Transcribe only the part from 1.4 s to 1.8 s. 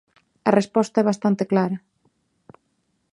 clara.